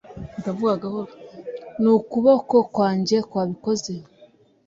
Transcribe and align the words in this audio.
Ni 1.81 1.89
ukuboko 1.95 2.57
kwanjye 2.73 3.17
kwabikoze 3.29 3.93